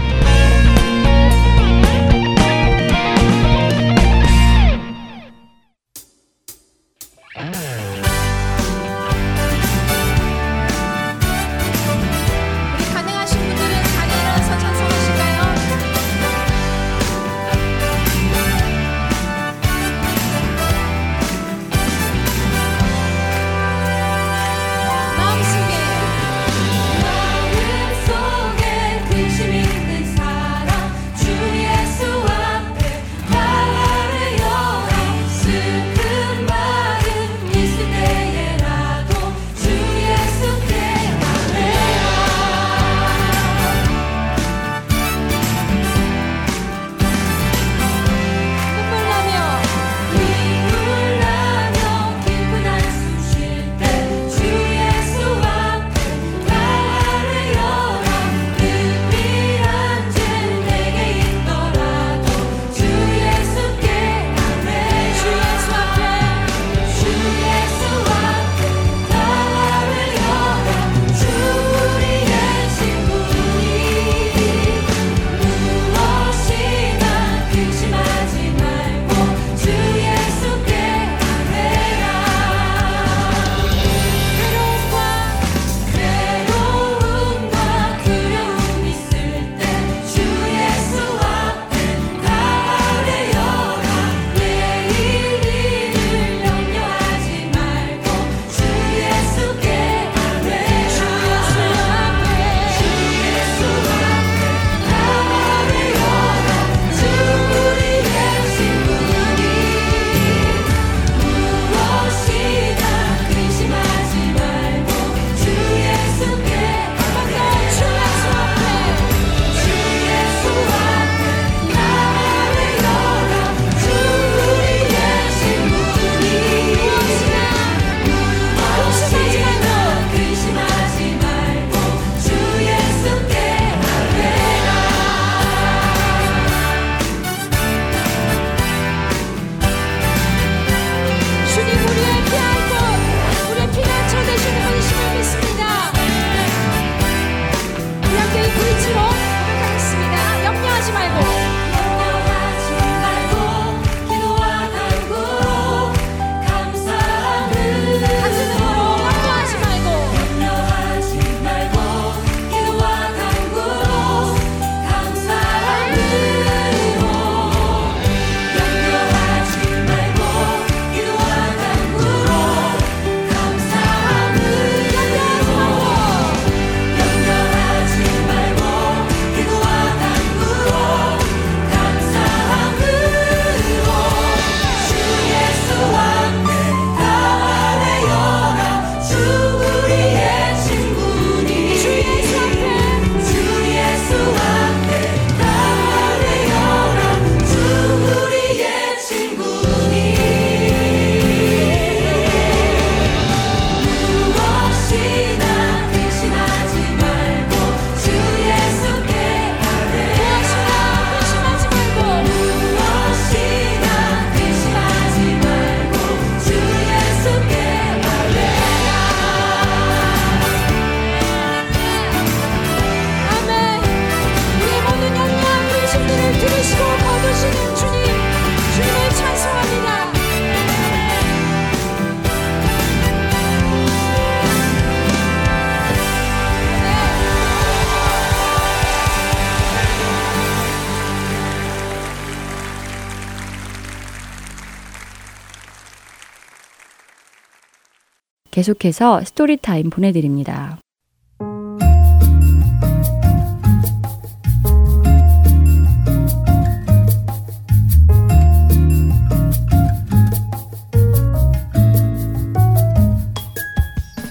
계속해서 248.59 249.23
스토리타임 249.23 249.89
보내드립니다. 249.89 250.77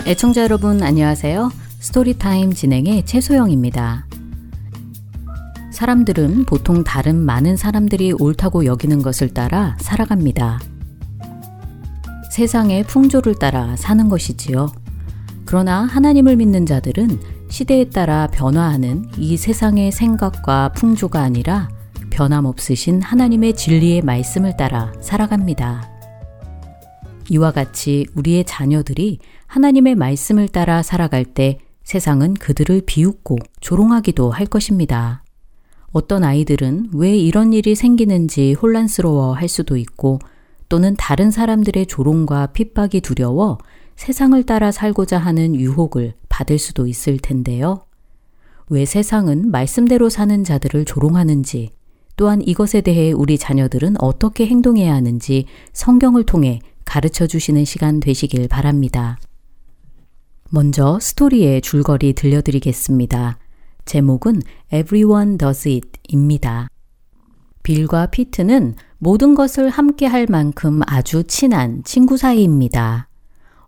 애청자 0.07 0.43
여러분 0.43 0.83
안녕하세요. 0.83 1.51
스토리타임 1.81 2.53
진행의 2.53 3.07
최소영입니다. 3.07 4.07
사람들은 5.73 6.45
보통 6.45 6.85
다른 6.85 7.17
많은 7.17 7.57
사람들이 7.57 8.13
옳다고 8.13 8.67
여기는 8.67 9.01
것을 9.01 9.33
따라 9.33 9.75
살아갑니다. 9.81 10.61
세상의 12.39 12.85
풍조를 12.85 13.35
따라 13.35 13.75
사는 13.75 14.09
것이지요. 14.09 14.71
그러나 15.45 15.83
하나님을 15.83 16.37
믿는 16.37 16.67
자들은 16.67 17.19
시대에 17.49 17.91
따라 17.91 18.29
변화하는 18.29 19.07
이 19.17 19.37
세상의 19.37 19.91
생각과 19.91 20.69
풍조가 20.75 21.21
아니라 21.21 21.69
변함없으신 22.11 23.03
하나님의 23.03 23.57
진리의 23.57 24.03
말씀을 24.03 24.57
따라 24.57 24.93
살아갑니다. 25.01 25.91
이와 27.29 27.51
같이 27.51 28.07
우리의 28.15 28.45
자녀들이 28.45 29.19
하나님의 29.49 29.97
말씀을 29.97 30.47
따라 30.47 30.85
살아갈 30.85 31.25
때 31.25 31.59
세상은 31.83 32.35
그들을 32.35 32.83
비웃고 32.87 33.39
조롱하기도 33.61 34.31
할 34.31 34.47
것입니다. 34.47 35.25
어떤 35.91 36.23
아이들은 36.23 36.91
왜 36.95 37.17
이런 37.17 37.53
일이 37.53 37.75
생기는지 37.75 38.53
혼란스러워 38.53 39.33
할 39.33 39.49
수도 39.49 39.77
있고 39.77 40.21
또는 40.69 40.95
다른 40.97 41.31
사람들의 41.31 41.87
조롱과 41.87 42.49
핍박이 42.49 43.01
두려워 43.01 43.59
세상을 43.97 44.41
따라 44.45 44.71
살고자 44.71 45.19
하는 45.19 45.55
유혹을 45.57 46.15
받을 46.29 46.59
수도 46.59 46.87
있을 46.87 47.19
텐데요. 47.19 47.85
왜 48.69 48.85
세상은 48.85 49.51
말씀대로 49.51 50.09
사는 50.09 50.45
자들을 50.45 50.85
조롱하는지 50.85 51.71
또한 52.17 52.43
이것에 52.43 52.81
대해 52.81 53.13
우리 53.13 53.39
자녀들은 53.39 53.97
어떻게 54.01 54.47
행동해야 54.47 54.93
하는지 54.95 55.47
성경을 55.73 56.25
통해 56.25 56.61
가르쳐 56.85 57.27
주시는 57.27 57.65
시간 57.65 58.01
되시길 58.01 58.49
바랍니다. 58.49 59.19
먼저 60.51 60.99
스토리의 61.01 61.61
줄거리 61.61 62.15
들려드리겠습니다. 62.15 63.39
제목은 63.85 64.43
Everyone 64.73 65.39
Does 65.39 65.69
It 65.69 65.89
입니다. 66.09 66.69
빌과 67.63 68.07
피트는 68.07 68.75
모든 68.99 69.35
것을 69.35 69.69
함께 69.69 70.07
할 70.07 70.27
만큼 70.29 70.81
아주 70.87 71.23
친한 71.25 71.83
친구 71.85 72.17
사이입니다. 72.17 73.09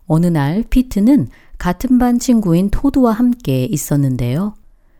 어느 0.05 0.27
날 0.27 0.63
피트는 0.69 1.29
같은 1.57 1.97
반 1.97 2.19
친구인 2.19 2.69
토드와 2.69 3.13
함께 3.13 3.63
있었는데요. 3.63 4.55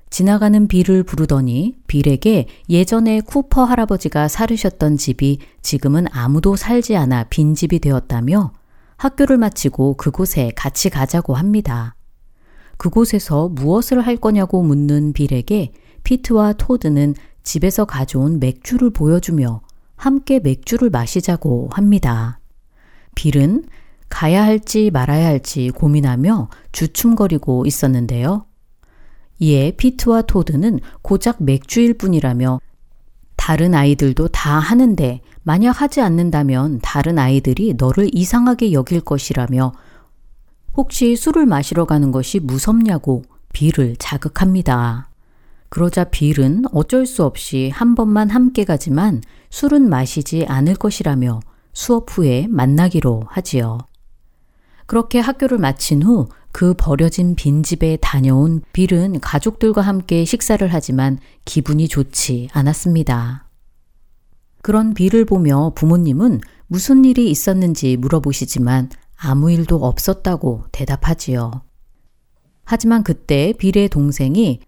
지나가는 0.09 0.67
빌을 0.67 1.03
부르더니 1.03 1.75
빌에게 1.87 2.47
예전에 2.69 3.21
쿠퍼 3.21 3.63
할아버지가 3.63 4.27
살으셨던 4.27 4.97
집이 4.97 5.39
지금은 5.61 6.05
아무도 6.11 6.55
살지 6.55 6.95
않아 6.95 7.25
빈집이 7.25 7.79
되었다며 7.79 8.51
학교를 8.97 9.37
마치고 9.37 9.95
그곳에 9.95 10.51
같이 10.55 10.89
가자고 10.89 11.33
합니다. 11.33 11.95
그곳에서 12.77 13.49
무엇을 13.49 14.01
할 14.01 14.17
거냐고 14.17 14.63
묻는 14.63 15.13
빌에게 15.13 15.71
피트와 16.03 16.53
토드는 16.53 17.15
집에서 17.43 17.85
가져온 17.85 18.39
맥주를 18.39 18.91
보여주며 18.91 19.61
함께 20.01 20.39
맥주를 20.39 20.89
마시자고 20.89 21.69
합니다. 21.73 22.39
빌은 23.13 23.65
가야 24.09 24.43
할지 24.43 24.89
말아야 24.89 25.27
할지 25.27 25.69
고민하며 25.69 26.49
주춤거리고 26.71 27.67
있었는데요. 27.67 28.47
이에 29.37 29.69
피트와 29.77 30.23
토드는 30.23 30.79
고작 31.03 31.43
맥주일 31.43 31.99
뿐이라며 31.99 32.59
다른 33.35 33.75
아이들도 33.75 34.29
다 34.29 34.57
하는데 34.57 35.21
만약 35.43 35.79
하지 35.79 36.01
않는다면 36.01 36.79
다른 36.81 37.19
아이들이 37.19 37.75
너를 37.77 38.09
이상하게 38.11 38.73
여길 38.73 39.01
것이라며 39.01 39.71
혹시 40.73 41.15
술을 41.15 41.45
마시러 41.45 41.85
가는 41.85 42.11
것이 42.11 42.39
무섭냐고 42.39 43.21
빌을 43.53 43.97
자극합니다. 43.99 45.10
그러자 45.71 46.03
빌은 46.03 46.65
어쩔 46.71 47.07
수 47.07 47.23
없이 47.23 47.71
한 47.73 47.95
번만 47.95 48.29
함께 48.29 48.63
가지만 48.63 49.21
술은 49.49 49.89
마시지 49.89 50.45
않을 50.45 50.75
것이라며 50.75 51.39
수업 51.73 52.05
후에 52.15 52.45
만나기로 52.47 53.23
하지요. 53.25 53.79
그렇게 54.85 55.19
학교를 55.19 55.57
마친 55.57 56.03
후 56.03 56.27
그 56.51 56.73
버려진 56.73 57.35
빈집에 57.35 57.97
다녀온 58.01 58.61
빌은 58.73 59.19
가족들과 59.19 59.81
함께 59.81 60.25
식사를 60.25 60.65
하지만 60.71 61.17
기분이 61.45 61.87
좋지 61.87 62.49
않았습니다. 62.51 63.47
그런 64.61 64.93
빌을 64.93 65.25
보며 65.25 65.71
부모님은 65.75 66.41
무슨 66.67 67.05
일이 67.05 67.29
있었는지 67.31 67.97
물어보시지만 67.97 68.89
아무 69.17 69.51
일도 69.51 69.77
없었다고 69.77 70.65
대답하지요. 70.71 71.51
하지만 72.63 73.03
그때 73.03 73.53
빌의 73.57 73.89
동생이 73.89 74.59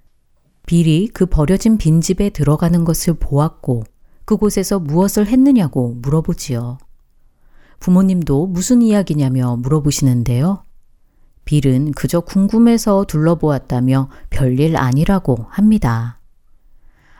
빌이 0.65 1.09
그 1.13 1.25
버려진 1.25 1.77
빈집에 1.77 2.29
들어가는 2.29 2.85
것을 2.85 3.15
보았고 3.15 3.83
그곳에서 4.25 4.79
무엇을 4.79 5.27
했느냐고 5.27 5.95
물어보지요. 6.01 6.77
부모님도 7.79 8.47
무슨 8.47 8.81
이야기냐며 8.81 9.57
물어보시는데요. 9.57 10.63
빌은 11.43 11.91
그저 11.91 12.21
궁금해서 12.21 13.03
둘러보았다며 13.05 14.09
별일 14.29 14.77
아니라고 14.77 15.47
합니다. 15.49 16.19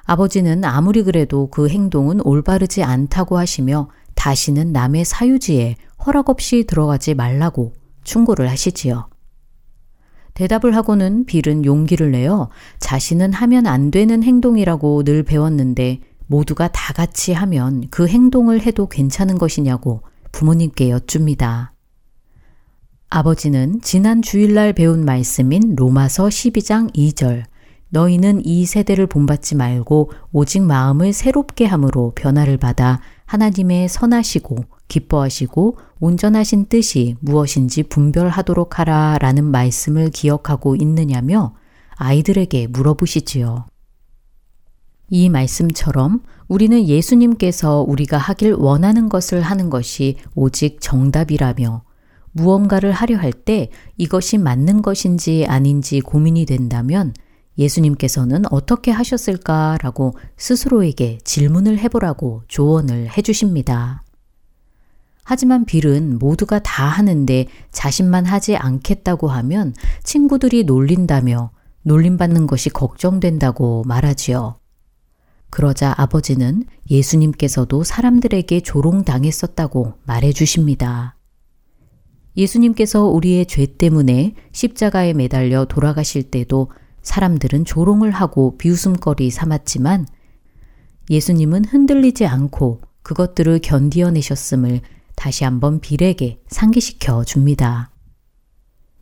아버지는 0.05 0.63
아무리 0.63 1.03
그래도 1.03 1.47
그 1.47 1.67
행동은 1.67 2.21
올바르지 2.25 2.83
않다고 2.83 3.37
하시며 3.37 3.89
다시는 4.15 4.71
남의 4.71 5.03
사유지에 5.03 5.75
허락 6.05 6.29
없이 6.29 6.65
들어가지 6.65 7.13
말라고 7.13 7.73
충고를 8.03 8.49
하시지요. 8.49 9.09
대답을 10.33 10.75
하고는 10.75 11.25
빌은 11.25 11.65
용기를 11.65 12.11
내어 12.11 12.49
자신은 12.79 13.33
하면 13.33 13.67
안 13.67 13.91
되는 13.91 14.23
행동이라고 14.23 15.03
늘 15.03 15.23
배웠는데 15.23 15.99
모두가 16.27 16.69
다 16.69 16.93
같이 16.93 17.33
하면 17.33 17.87
그 17.89 18.07
행동을 18.07 18.61
해도 18.61 18.87
괜찮은 18.87 19.37
것이냐고 19.37 20.01
부모님께 20.31 20.89
여쭙니다. 20.89 21.73
아버지는 23.09 23.79
지난 23.81 24.23
주일날 24.23 24.73
배운 24.73 25.05
말씀인 25.05 25.75
로마서 25.75 26.25
12장 26.29 26.91
2절 26.95 27.43
너희는 27.93 28.43
이 28.43 28.65
세대를 28.65 29.05
본받지 29.05 29.53
말고 29.55 30.11
오직 30.31 30.63
마음을 30.63 31.13
새롭게 31.13 31.65
함으로 31.65 32.11
변화를 32.15 32.57
받아 32.57 32.99
하나님의 33.25 33.87
선하시고 33.87 34.65
기뻐하시고 34.87 35.77
온전하신 35.99 36.65
뜻이 36.65 37.15
무엇인지 37.19 37.83
분별하도록 37.83 38.79
하라 38.79 39.19
라는 39.21 39.45
말씀을 39.45 40.09
기억하고 40.09 40.75
있느냐며 40.75 41.53
아이들에게 41.95 42.67
물어보시지요. 42.67 43.67
이 45.09 45.29
말씀처럼 45.29 46.23
우리는 46.47 46.87
예수님께서 46.87 47.85
우리가 47.87 48.17
하길 48.17 48.53
원하는 48.53 49.07
것을 49.07 49.41
하는 49.41 49.69
것이 49.69 50.17
오직 50.33 50.81
정답이라며 50.81 51.83
무언가를 52.31 52.91
하려 52.91 53.17
할 53.17 53.33
때 53.33 53.69
이것이 53.97 54.39
맞는 54.39 54.81
것인지 54.81 55.45
아닌지 55.47 56.01
고민이 56.01 56.47
된다면 56.47 57.13
예수님께서는 57.57 58.43
어떻게 58.51 58.91
하셨을까라고 58.91 60.15
스스로에게 60.37 61.19
질문을 61.23 61.77
해보라고 61.79 62.43
조언을 62.47 63.15
해주십니다. 63.17 64.03
하지만 65.23 65.65
빌은 65.65 66.19
모두가 66.19 66.59
다 66.59 66.85
하는데 66.85 67.47
자신만 67.71 68.25
하지 68.25 68.57
않겠다고 68.57 69.29
하면 69.29 69.73
친구들이 70.03 70.65
놀린다며 70.65 71.51
놀림받는 71.83 72.47
것이 72.47 72.69
걱정된다고 72.69 73.83
말하지요. 73.85 74.55
그러자 75.49 75.93
아버지는 75.97 76.65
예수님께서도 76.89 77.83
사람들에게 77.83 78.61
조롱당했었다고 78.61 79.93
말해 80.03 80.33
주십니다. 80.33 81.15
예수님께서 82.35 83.05
우리의 83.05 83.45
죄 83.45 83.67
때문에 83.67 84.33
십자가에 84.51 85.13
매달려 85.13 85.65
돌아가실 85.65 86.23
때도 86.31 86.71
사람들은 87.03 87.65
조롱을 87.65 88.11
하고 88.11 88.57
비웃음거리 88.57 89.29
삼았지만 89.29 90.07
예수님은 91.09 91.65
흔들리지 91.65 92.25
않고 92.25 92.81
그것들을 93.03 93.59
견디어내셨음을 93.59 94.81
다시 95.15 95.43
한번 95.43 95.79
빌에게 95.79 96.41
상기시켜 96.47 97.23
줍니다. 97.25 97.91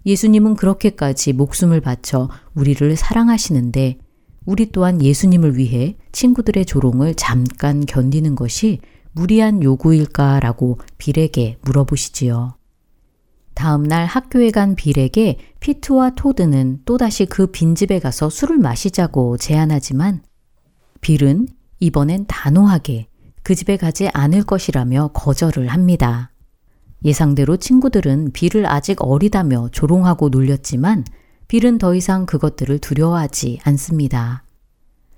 예수님은 0.05 0.55
그렇게까지 0.55 1.33
목숨을 1.33 1.79
바쳐 1.79 2.29
우리를 2.55 2.95
사랑하시는데 2.95 3.99
우리 4.45 4.71
또한 4.71 5.01
예수님을 5.01 5.57
위해 5.57 5.95
친구들의 6.11 6.65
조롱을 6.65 7.13
잠깐 7.15 7.85
견디는 7.85 8.35
것이 8.35 8.79
무리한 9.11 9.61
요구일까라고 9.61 10.79
빌에게 10.97 11.57
물어보시지요. 11.61 12.55
다음날 13.61 14.07
학교에 14.07 14.49
간 14.49 14.73
빌에게 14.73 15.37
피트와 15.59 16.15
토드는 16.15 16.79
또다시 16.83 17.27
그 17.27 17.45
빈집에 17.45 17.99
가서 17.99 18.27
술을 18.27 18.57
마시자고 18.57 19.37
제안하지만 19.37 20.23
빌은 21.01 21.47
이번엔 21.79 22.25
단호하게 22.27 23.07
그 23.43 23.53
집에 23.53 23.77
가지 23.77 24.09
않을 24.15 24.45
것이라며 24.45 25.11
거절을 25.13 25.67
합니다. 25.67 26.31
예상대로 27.05 27.57
친구들은 27.57 28.31
빌을 28.33 28.65
아직 28.65 28.97
어리다며 28.99 29.69
조롱하고 29.71 30.29
놀렸지만 30.29 31.05
빌은 31.47 31.77
더 31.77 31.93
이상 31.93 32.25
그것들을 32.25 32.79
두려워하지 32.79 33.59
않습니다. 33.63 34.43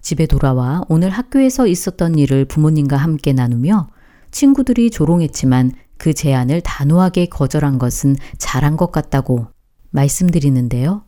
집에 0.01 0.25
돌아와 0.25 0.83
오늘 0.89 1.11
학교에서 1.11 1.65
있었던 1.65 2.17
일을 2.17 2.43
부모님과 2.43 2.97
함께 2.97 3.31
나누며 3.31 3.87
친구들이 4.31 4.91
조롱했지만 4.91 5.71
그 5.97 6.13
제안을 6.13 6.61
단호하게 6.61 7.27
거절한 7.27 7.79
것은 7.79 8.15
잘한 8.37 8.77
것 8.77 8.91
같다고 8.91 9.47
말씀드리는데요. 9.91 11.05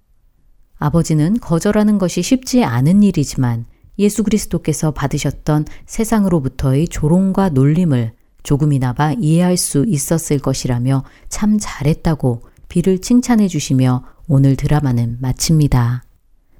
아버지는 0.78 1.40
거절하는 1.40 1.98
것이 1.98 2.22
쉽지 2.22 2.64
않은 2.64 3.04
일이지만 3.04 3.66
예수 3.98 4.24
그리스도께서 4.24 4.92
받으셨던 4.92 5.66
세상으로부터의 5.86 6.88
조롱과 6.90 7.50
놀림을 7.50 8.14
조금이나마 8.44 9.14
이해할 9.14 9.58
수 9.58 9.86
있었을 9.88 10.40
것이라며 10.40 11.04
참 11.30 11.58
잘했다고 11.60 12.42
비를 12.68 13.00
칭찬해 13.00 13.48
주시며 13.48 14.04
오늘 14.28 14.56
드라마는 14.56 15.18
마칩니다. 15.22 16.04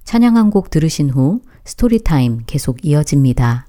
찬양 0.04 0.38
한 0.38 0.50
곡 0.50 0.70
들으신 0.70 1.10
후 1.10 1.42
스토리타임 1.66 2.44
계속 2.46 2.86
이어집니다. 2.86 3.68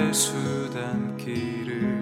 나의 0.00 0.14
수단길을 0.14 2.00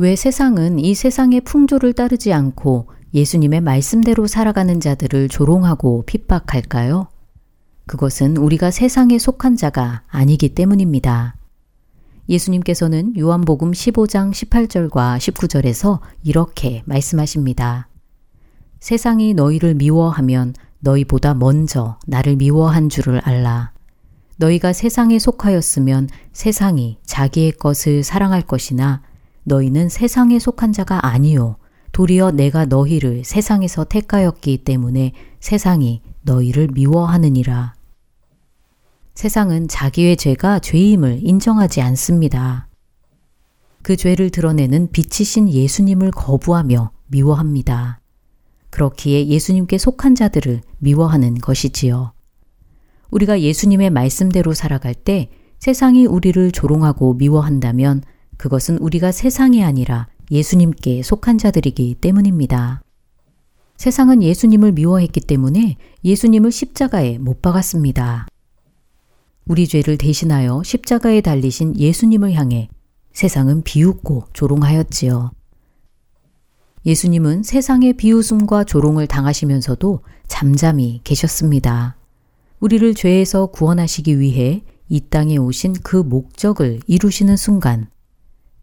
왜 0.00 0.16
세상은 0.16 0.78
이 0.78 0.94
세상의 0.94 1.42
풍조를 1.42 1.92
따르지 1.92 2.32
않고 2.32 2.88
예수님의 3.12 3.60
말씀대로 3.60 4.26
살아가는 4.26 4.80
자들을 4.80 5.28
조롱하고 5.28 6.04
핍박할까요? 6.06 7.08
그것은 7.84 8.38
우리가 8.38 8.70
세상에 8.70 9.18
속한 9.18 9.56
자가 9.56 10.04
아니기 10.08 10.54
때문입니다. 10.54 11.36
예수님께서는 12.30 13.12
요한복음 13.18 13.72
15장 13.72 14.30
18절과 14.30 15.18
19절에서 15.18 16.00
이렇게 16.22 16.82
말씀하십니다. 16.86 17.90
세상이 18.78 19.34
너희를 19.34 19.74
미워하면 19.74 20.54
너희보다 20.78 21.34
먼저 21.34 21.98
나를 22.06 22.36
미워한 22.36 22.88
줄을 22.88 23.20
알라. 23.22 23.72
너희가 24.38 24.72
세상에 24.72 25.18
속하였으면 25.18 26.08
세상이 26.32 26.96
자기의 27.04 27.52
것을 27.52 28.02
사랑할 28.02 28.40
것이나 28.40 29.02
너희는 29.44 29.88
세상에 29.88 30.38
속한 30.38 30.72
자가 30.72 31.06
아니요. 31.06 31.56
도리어 31.92 32.30
내가 32.30 32.66
너희를 32.66 33.24
세상에서 33.24 33.84
택하였기 33.84 34.58
때문에 34.58 35.12
세상이 35.40 36.02
너희를 36.22 36.68
미워하느니라. 36.68 37.74
세상은 39.14 39.68
자기의 39.68 40.16
죄가 40.16 40.60
죄임을 40.60 41.20
인정하지 41.22 41.80
않습니다. 41.82 42.68
그 43.82 43.96
죄를 43.96 44.30
드러내는 44.30 44.90
빛이신 44.92 45.50
예수님을 45.50 46.10
거부하며 46.10 46.92
미워합니다. 47.08 48.00
그렇기에 48.70 49.26
예수님께 49.26 49.78
속한 49.78 50.14
자들을 50.14 50.60
미워하는 50.78 51.34
것이지요. 51.34 52.12
우리가 53.10 53.40
예수님의 53.40 53.90
말씀대로 53.90 54.54
살아갈 54.54 54.94
때 54.94 55.30
세상이 55.58 56.06
우리를 56.06 56.52
조롱하고 56.52 57.14
미워한다면 57.14 58.02
그것은 58.40 58.78
우리가 58.78 59.12
세상이 59.12 59.62
아니라 59.62 60.08
예수님께 60.30 61.02
속한 61.02 61.36
자들이기 61.36 61.96
때문입니다. 62.00 62.80
세상은 63.76 64.22
예수님을 64.22 64.72
미워했기 64.72 65.20
때문에 65.20 65.76
예수님을 66.04 66.50
십자가에 66.50 67.18
못 67.18 67.42
박았습니다. 67.42 68.28
우리 69.46 69.68
죄를 69.68 69.98
대신하여 69.98 70.62
십자가에 70.64 71.20
달리신 71.20 71.78
예수님을 71.78 72.32
향해 72.32 72.70
세상은 73.12 73.60
비웃고 73.60 74.28
조롱하였지요. 74.32 75.32
예수님은 76.86 77.42
세상의 77.42 77.92
비웃음과 77.92 78.64
조롱을 78.64 79.06
당하시면서도 79.06 80.00
잠잠히 80.28 81.02
계셨습니다. 81.04 81.98
우리를 82.60 82.94
죄에서 82.94 83.48
구원하시기 83.48 84.18
위해 84.18 84.64
이 84.88 85.02
땅에 85.10 85.36
오신 85.36 85.74
그 85.82 85.96
목적을 85.96 86.80
이루시는 86.86 87.36
순간 87.36 87.90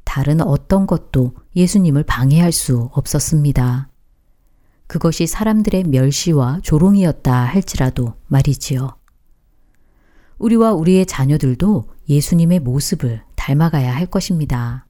다른 0.07 0.39
어떤 0.39 0.87
것도 0.87 1.33
예수님을 1.53 2.03
방해할 2.03 2.53
수 2.53 2.89
없었습니다. 2.93 3.89
그것이 4.87 5.27
사람들의 5.27 5.83
멸시와 5.83 6.61
조롱이었다 6.63 7.33
할지라도 7.33 8.13
말이지요. 8.27 8.95
우리와 10.39 10.71
우리의 10.71 11.05
자녀들도 11.05 11.89
예수님의 12.07 12.61
모습을 12.61 13.21
닮아가야 13.35 13.93
할 13.93 14.05
것입니다. 14.05 14.87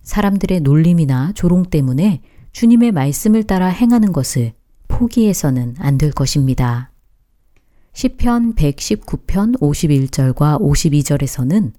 사람들의 0.00 0.60
놀림이나 0.60 1.32
조롱 1.34 1.64
때문에 1.64 2.22
주님의 2.52 2.92
말씀을 2.92 3.44
따라 3.44 3.66
행하는 3.68 4.10
것을 4.10 4.54
포기해서는 4.88 5.74
안 5.78 5.98
될 5.98 6.12
것입니다. 6.12 6.92
시편 7.92 8.54
119편 8.54 9.60
51절과 9.60 10.58
52절에서는 10.62 11.72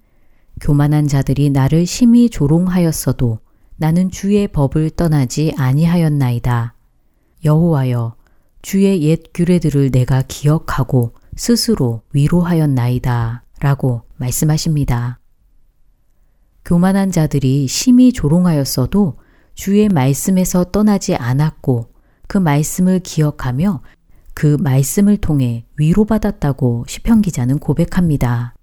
교만한 0.62 1.08
자들이 1.08 1.50
나를 1.50 1.88
심히 1.88 2.30
조롱하였어도 2.30 3.40
나는 3.78 4.12
주의 4.12 4.48
법을 4.48 4.92
떠나지 4.92 5.54
아니하였나이다. 5.58 6.76
여호와여 7.44 8.16
주의 8.62 9.02
옛 9.02 9.24
규례들을 9.34 9.90
내가 9.90 10.22
기억하고 10.22 11.14
스스로 11.36 12.04
위로하였나이다. 12.14 13.44
라고 13.60 14.04
말씀하십니다. 14.18 15.20
교만한 16.64 17.12
자들이 17.12 17.68
심히 17.68 18.14
조롱하였어도 18.14 19.18
주의 19.56 19.90
말씀에서 19.90 20.66
떠나지 20.66 21.16
않았고 21.16 21.90
그 22.28 22.38
말씀을 22.38 23.00
기억하며 23.00 23.82
그 24.36 24.58
말씀을 24.60 25.18
통해 25.18 25.66
위로받았다고 25.78 26.86
시편 26.88 27.24
기자는 27.24 27.58
고백합니다. 27.58 28.54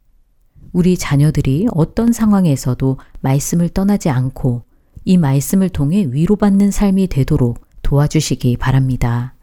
우리 0.72 0.96
자녀들이 0.96 1.66
어떤 1.72 2.12
상황에서도 2.12 2.98
말씀을 3.20 3.68
떠나지 3.68 4.10
않고 4.10 4.62
이 5.04 5.16
말씀을 5.16 5.68
통해 5.70 6.06
위로받는 6.10 6.70
삶이 6.70 7.08
되도록 7.08 7.66
도와주시기 7.82 8.58
바랍니다. 8.58 9.34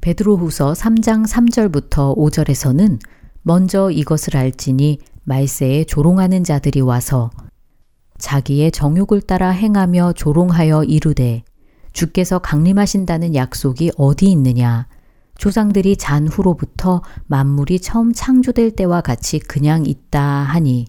베드로후서 0.00 0.72
3장 0.72 1.26
3절부터 1.26 2.16
5절에서는 2.16 3.00
먼저 3.42 3.90
이것을 3.90 4.36
알지니 4.36 4.98
말세에 5.24 5.84
조롱하는 5.84 6.44
자들이 6.44 6.80
와서 6.80 7.30
자기의 8.18 8.72
정욕을 8.72 9.22
따라 9.22 9.50
행하며 9.50 10.14
조롱하여 10.14 10.84
이르되 10.84 11.44
주께서 11.92 12.38
강림하신다는 12.38 13.34
약속이 13.34 13.92
어디 13.96 14.30
있느냐 14.30 14.86
조상들이 15.38 15.96
잔 15.96 16.26
후로부터 16.26 17.02
만물이 17.26 17.80
처음 17.80 18.12
창조될 18.12 18.72
때와 18.72 19.00
같이 19.00 19.38
그냥 19.38 19.84
있다 19.86 20.20
하니 20.20 20.86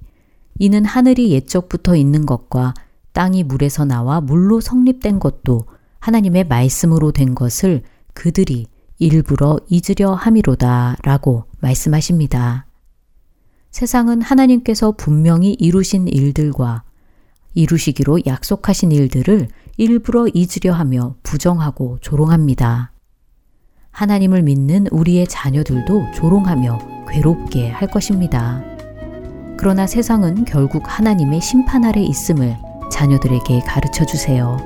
이는 0.59 0.85
하늘이 0.85 1.31
옛적부터 1.31 1.95
있는 1.95 2.25
것과 2.25 2.73
땅이 3.13 3.43
물에서 3.43 3.85
나와 3.85 4.21
물로 4.21 4.59
성립된 4.59 5.19
것도 5.19 5.65
하나님의 5.99 6.47
말씀으로 6.47 7.11
된 7.11 7.35
것을 7.35 7.83
그들이 8.13 8.67
일부러 8.99 9.59
잊으려 9.69 10.13
함이로다 10.13 10.97
라고 11.03 11.45
말씀하십니다. 11.59 12.65
세상은 13.71 14.21
하나님께서 14.21 14.93
분명히 14.93 15.53
이루신 15.53 16.07
일들과 16.07 16.83
이루시기로 17.53 18.19
약속하신 18.25 18.91
일들을 18.91 19.47
일부러 19.77 20.27
잊으려 20.33 20.73
하며 20.73 21.15
부정하고 21.23 21.97
조롱합니다. 22.01 22.91
하나님을 23.97 24.43
믿는 24.43 24.85
우리의 24.91 25.25
자녀들도 25.27 26.11
조롱하며 26.13 27.07
괴롭게 27.09 27.71
할 27.71 27.87
것입니다. 27.87 28.61
그러나 29.57 29.87
세상은 29.87 30.45
결국 30.45 30.83
하나님의 30.85 31.41
심판 31.41 31.83
아래 31.83 32.01
있음을 32.01 32.55
자녀들에게 32.91 33.61
가르쳐 33.61 34.05
주세요. 34.05 34.57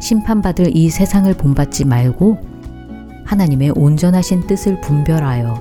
심판받을 0.00 0.74
이 0.74 0.88
세상을 0.88 1.30
본받지 1.34 1.84
말고 1.84 2.38
하나님의 3.26 3.72
온전하신 3.76 4.46
뜻을 4.46 4.80
분별하여 4.80 5.60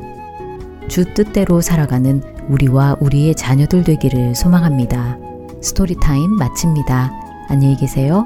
주 0.87 1.13
뜻대로 1.13 1.59
살아가는 1.59 2.23
우리와 2.47 2.95
우리의 3.01 3.35
자녀들 3.35 3.83
되기를 3.83 4.33
소망합니다. 4.33 5.17
스토리타임 5.61 6.31
마칩니다. 6.37 7.11
안녕히 7.49 7.75
계세요. 7.75 8.25